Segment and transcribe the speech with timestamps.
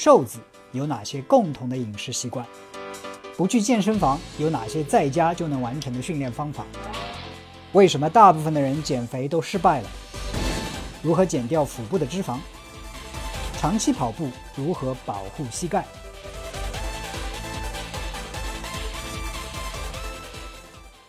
[0.00, 0.38] 瘦子
[0.70, 2.46] 有哪些共同的饮食习惯？
[3.36, 6.64] 不去健身房有哪些在家就能完成的训练方法？
[7.72, 9.88] 为什么大部分的人减肥都失败了？
[11.02, 12.38] 如何减掉腹部的脂肪？
[13.58, 15.84] 长期跑步如何保护膝盖？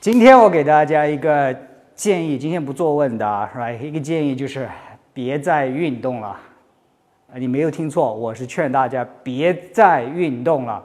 [0.01, 1.55] 今天我给大家一个
[1.95, 3.71] 建议，今天不做问答，是吧？
[3.71, 4.67] 一个建议就是
[5.13, 6.35] 别再运动了。
[7.31, 10.83] 啊，你没有听错，我是劝大家别再运动了。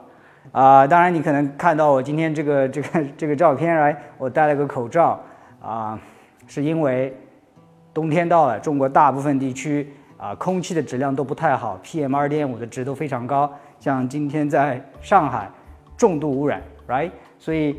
[0.51, 5.19] 啊，当然你可能看到我今天这个这个这个照片来，我戴了个口罩
[5.59, 5.99] 啊，
[6.45, 7.11] 是因为
[7.95, 15.49] 冬天到了，中国大部分地区啊空气的质量都不太好，PM 二点五的值都非常高，像今天在上海
[15.97, 17.09] 重度污染，right？
[17.39, 17.75] 所以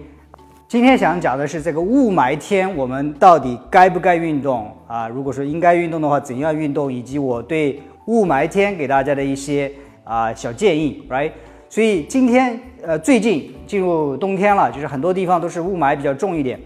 [0.67, 5.07] 今天想讲的是这个雾霾天，我们到底该不该运动啊？
[5.07, 6.93] 如果说应该运动的话，怎样运动？
[6.93, 9.71] 以及我对雾霾天给大家的一些
[10.05, 11.33] 啊小建议，right？
[11.69, 16.59] 所以今天，呃，最近进入冬天了，就是很多地方都是雾霾比较重一点，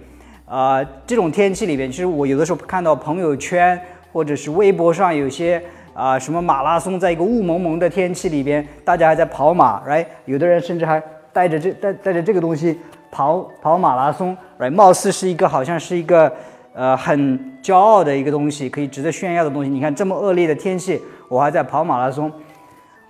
[0.44, 3.80] 啊，这种天气里边，其实我有的时候看到朋友圈
[4.12, 5.60] 或者是微博上有些
[5.94, 10.04] 啊什么马拉松，在一个雾蒙蒙的天气里边，大家还在跑马，right？
[10.26, 12.78] 有的人甚至还带着这带带着这个东西
[13.10, 14.70] 跑跑马拉松，right？
[14.70, 16.30] 貌似是一个好像是一个
[16.74, 19.70] 呃很骄傲的一个东西，可以值得炫耀的东西。
[19.70, 21.00] 你看这么恶劣的天气，
[21.30, 22.30] 我还在跑马拉松。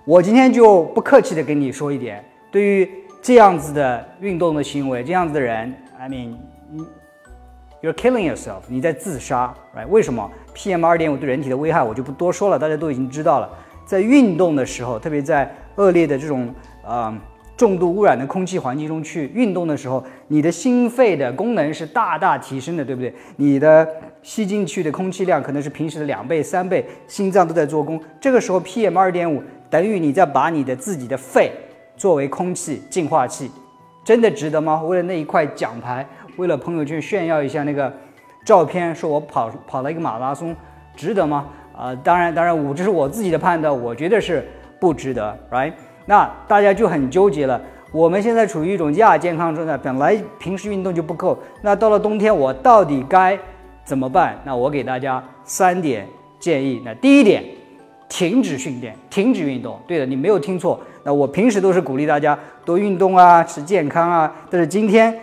[0.05, 2.87] 我今天就不客气的跟你说一点，对于
[3.19, 9.87] 这样子的运动的行为，这样子的人，I mean，you're killing yourself，你在自杀，right？
[9.87, 13.49] 为什么？PM 二点五对人体的危害我就不多说了，大家都已经知道了。
[13.87, 17.11] 在运动的时候，特别在恶劣的这种呃
[17.57, 23.11] 重度污染的空气环境中去运动的时候，你的心肺的功能是大大提升的，对不对？
[23.37, 23.87] 你的
[24.23, 27.99] 吸进去的空气量可能是平时的两倍、三倍，心脏都在做工。
[28.19, 29.41] 这个时候 PM 二点五。
[29.69, 31.49] 等于你在把你的自己的肺
[31.95, 33.49] 作为空气净化器，
[34.03, 34.83] 真的值得吗？
[34.83, 37.89] 为了那一块奖牌，为了朋友圈炫耀一下那个
[38.45, 40.53] 照片，说我跑跑了一个马拉松，
[40.93, 41.47] 值得吗？
[41.73, 44.45] 啊，当然，当然，我这是我自己的判断，我觉得是
[44.77, 45.71] 不值得，right？
[46.05, 47.61] 那大家就很纠结了。
[47.93, 53.39] 我们现在处于一种亚健康状态，本来平时运动就不够，那到了冬天我到底该
[53.85, 54.39] 怎么办？
[54.43, 56.07] 那我给大家三点
[56.39, 56.81] 建议。
[56.85, 57.43] 那第一点。
[58.13, 59.79] 停止训练，停止运动。
[59.87, 60.77] 对的，你没有听错。
[61.01, 64.35] 那我平时都是鼓励大家多运动啊，吃健康啊。
[64.49, 65.17] 但是今天，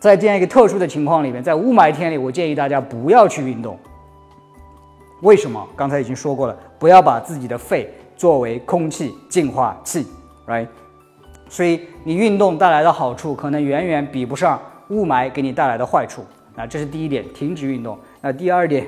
[0.00, 3.78] 在这样一个特殊的情况里面，在雾霾天里，我建议大家不要去运动。
[5.22, 5.64] 为什么？
[5.76, 10.04] 刚才已经说过了，不要把自己的肺作为空气净化器
[10.48, 10.66] ，right？
[11.48, 16.24] 所以你运动带来的好处，可能远远比不上雾霾给你带来的坏处。
[16.56, 17.98] 那这是第一点，停止运动。
[18.20, 18.86] 那第二点。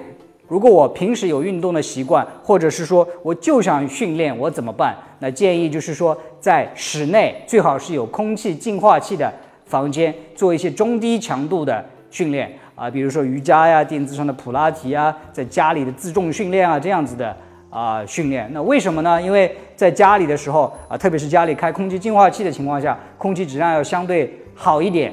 [0.49, 4.95] 如果我平时有运动的习惯，或者是说我就想训练，我怎么办？
[5.19, 9.29] 那建议就是说，在室内最好是有空气净化器的
[9.65, 17.37] 房间，做一些中低强度的训练啊，比如说瑜伽呀、垫子上的普拉提啊，在家里的自重训练啊这样子的
[17.69, 18.49] 啊训练。
[18.53, 19.21] 那为什么呢？
[19.21, 25.13] 因为在家里的时候啊，特别是家里开空气净化器的情况下，空气质量要相对好一点，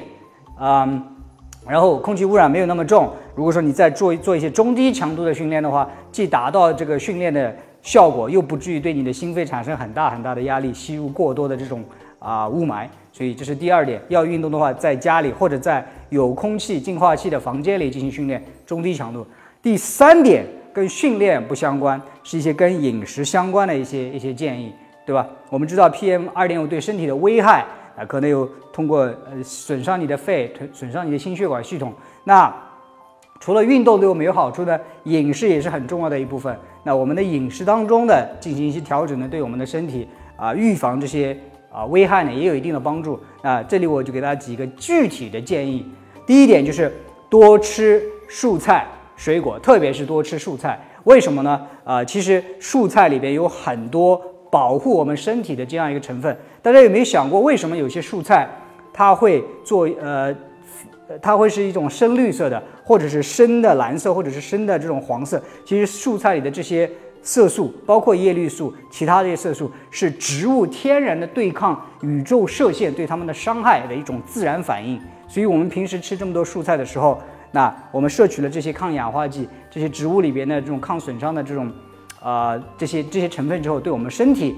[0.60, 1.10] 嗯。
[1.68, 3.10] 然后空气污染没有那么重。
[3.34, 11.82] 如果说你再做做一些中低强度的训练的话，既达到这个训练的效果，又不至于对你的心肺产生很大很大的压力，吸入过多的这种
[12.18, 12.86] 啊雾霾。
[13.12, 19.24] 所以这是第二点，要运动的话，在家里或者在有空气净化器的房间里进行训练，中低强度。
[19.62, 24.72] 第三点跟训练不相关，是一些跟饮食相关的一些一些建议，
[25.06, 25.26] 对吧？
[25.48, 27.64] 我们知道 PM 二点五对身体的危害。
[27.96, 31.92] 啊，可能有通过呃损伤你的肺，损伤你的心血管系统。
[32.24, 32.52] 那
[33.40, 36.56] 除了运动对我们有好处呢，饮食也是很重要的一部分。
[36.82, 41.36] 那我们的饮食当中的进行一些调整呢，对我们的身体啊预防这些
[41.70, 43.20] 啊危害呢，也有一定的帮助。
[43.42, 45.86] 那这里我就给大家几个具体的建议。
[46.26, 46.92] 第一点就是
[47.28, 50.80] 多吃蔬菜水果，特别是多吃蔬菜。
[51.04, 51.60] 为什么呢？
[51.84, 54.20] 啊，其实蔬菜里边有很多。
[54.54, 58.48] 保护我们身体的这样一个成分，大家有没有想过，为什么有些蔬菜
[58.92, 60.32] 它会做呃，
[61.20, 65.42] 它会是一种深绿色的，或者是深的蓝色，或者是深的这种黄色？
[65.64, 66.88] 其实蔬菜里的这些
[67.20, 75.00] 色素，包括叶绿素，其他这些色素，是植物天然的对抗宇宙射线对它们的伤害的一种自然反应。
[75.26, 81.72] 所以，我们平时吃这么多蔬菜的时候，那我们摄取了这些抗氧化剂，这些植物里边的这种抗损伤的这种。
[82.24, 84.56] 啊，这些这些成分之后，对我们身体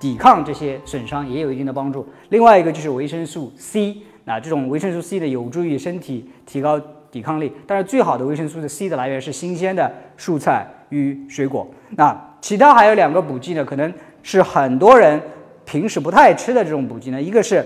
[0.00, 2.04] 抵抗这些损伤也有一定的帮助。
[2.30, 7.52] 另外一个就是维生素 C，那这种维生素 C 的有助于身体提高抵抗力。
[7.68, 11.68] 但是最好的维生素的 C 的来源是新鲜的蔬菜与水果。
[11.90, 15.22] 那其他还有两个补剂呢，可能是很多人
[15.64, 17.22] 平时不太吃的这种补剂呢？
[17.22, 17.64] 一个是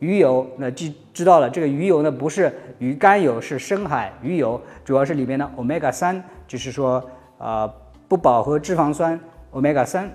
[0.00, 7.02] 鱼油，那记知道了，这个鱼油呢不是鱼肝油，是深海鱼油，主要是里面的 omega 三，就是说
[7.38, 7.72] 啊
[8.08, 9.18] 不饱和脂肪酸
[9.52, 10.10] omega 三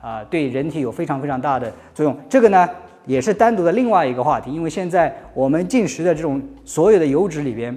[0.00, 2.16] 啊，对人体有非常非常大的作用。
[2.28, 2.68] 这个呢
[3.06, 7.76] 也是单独的另外一个话题，因为现在我们进食的这种所有的油脂里边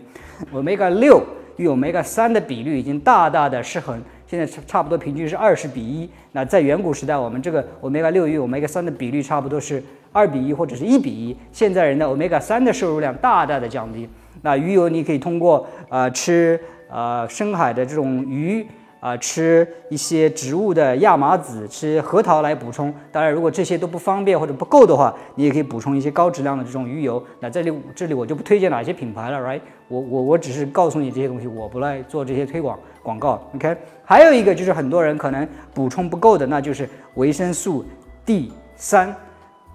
[0.54, 1.22] ，omega 六
[1.58, 4.02] 与 omega 三的比率已经大大的失衡。
[4.26, 6.10] 现在差差不多平均是二十比一。
[6.34, 9.82] 那在远古时代，我们这个 omega 六与 omega 三的比率差不多是
[10.12, 11.36] 二比一或者是一比一。
[11.52, 14.08] 现在人的 omega 三的摄入量大大的降低。
[14.42, 16.60] 那鱼油你可以通过呃吃
[16.90, 18.66] 呃深海的这种鱼。
[19.00, 22.94] 啊，吃一些植物的亚麻籽，吃核桃来补充。
[23.12, 27.24] 当然，如果这些都不方便或者不够的话，你也可以补充一些高质量的这种鱼油。
[27.40, 29.62] 那这里这里我就不推荐哪些品牌了，right？
[29.88, 33.42] 我我我只是告诉你这些东西，我不来做这些推广广告。
[33.56, 37.86] OK，还有一个就是很多人可能补充不够的，那就是维生素
[38.26, 39.16] D 三，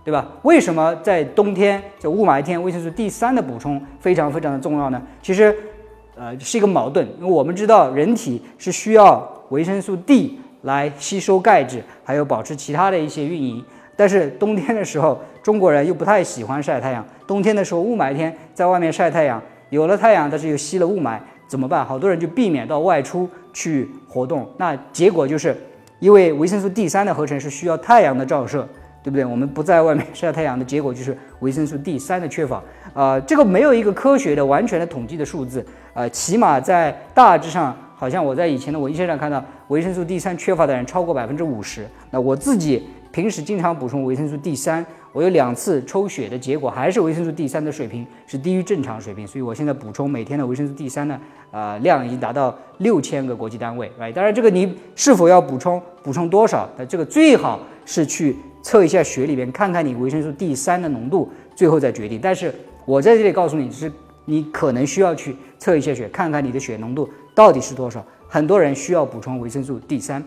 [0.05, 0.27] 对吧？
[0.43, 5.01] 为什么在冬天这雾霾天，维生素 D 三的补充非常非常的重要呢？
[5.23, 5.57] 其实。
[6.15, 13.65] 呃，是一个矛盾，因为我们知道人体是需要维生素 D 来吸收钙质，还有保持其他的一些运营。
[13.97, 17.05] 但是冬天的时候，中国人又不太喜欢晒太阳。
[17.27, 21.85] 冬天的时候，雾霾天在外面晒太阳，有了太阳，但是又吸了雾霾，怎么办？
[21.85, 24.47] 好多人就避免到外出去活动。
[24.59, 25.57] 那结果就是，
[25.99, 28.69] 因为维生素 D 三的合成是需要太阳的照射。
[29.05, 29.25] 对不对？
[29.25, 32.63] 我们不在外面晒太阳的结果就是维生素 D 三的缺乏。
[32.95, 35.65] 啊，这个没有一个科学的、完全的统计的数字。
[35.93, 41.87] 呃，起码在大致上，好像我在以前的文献上看到，维生素 D 三缺乏的人超过百分之五十。
[42.11, 51.19] 那我自己平时经常补充维生素 D 三，我有两次抽血的结果还是维生素 D 三的水平是低于正常水平，所以我现在补充每天的维生素 D 三呢，
[51.51, 53.91] 啊，量已经达到六千个国际单位。
[53.99, 58.37] 哎当然，这个你是否要补充，补充多少，那这个最好是去。
[58.63, 62.19] 测一下血里边，看看你维生素 D 三的浓度，最后再决定。
[62.23, 62.55] 但是
[62.85, 63.91] 我在这里告诉你，是
[64.25, 68.05] 你可能需要去测一下血，看看你的血浓度到底是多少。
[68.29, 70.23] 很多人需要补充维生素 D 三，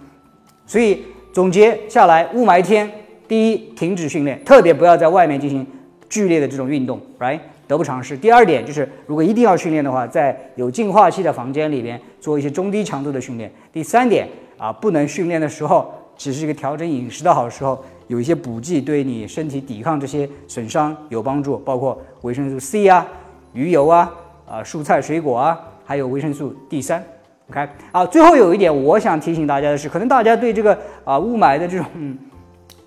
[0.68, 1.04] 所以
[1.34, 2.92] 总结下来，雾霾天，
[3.28, 5.66] 第一，停止训练，特别不要在外面进行
[6.08, 7.40] 剧烈的这种运动，right？
[7.68, 8.16] 得不偿失。
[8.16, 13.52] 第二点就是，如果一定要训练的话，在有净化器的房间里边做一些中低强度的训练。
[13.74, 17.84] 第三点啊，不能训练的时候，只是一个调整饮食的好时候。
[18.08, 23.04] 有一些补剂对你身体抵抗这些损伤有帮助，包括维生素 C 啊、
[23.52, 24.14] 鱼油啊、
[24.48, 27.04] 啊蔬菜水果啊，还有维生素 D 三。
[27.50, 31.88] OK，啊，最后有一点我想提醒大家的是，可能大家对这个啊雾霾的这种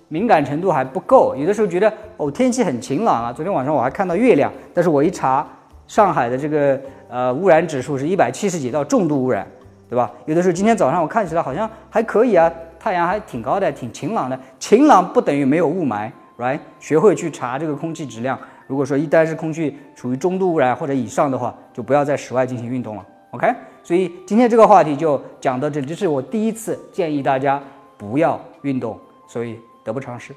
[0.07, 5.45] 敏感程度还不够，有的时候觉得哦天气很晴朗啊，昨天晚上我还看到月亮，但是我一查
[5.85, 6.79] 上海的这个
[7.09, 9.45] 呃污染指数是一百七十几到重度污染，
[9.89, 10.09] 对吧？
[10.27, 12.49] 有的时候今天早上我看起来好像还可以啊。
[12.79, 14.39] 太阳还挺高的，挺晴朗的。
[14.57, 16.59] 晴朗不等于没有雾霾，right？
[16.79, 18.39] 学会去查这个空气质量。
[18.65, 23.05] 如果说一旦是空气处于中度污染或者以上的话，就不要在室外进行运动了。
[23.31, 23.53] OK？
[23.83, 27.61] 所以今天这个话题就讲到这里，这是我第一次建议大家
[27.97, 28.97] 不要运动，
[29.27, 30.33] 所以得不偿失。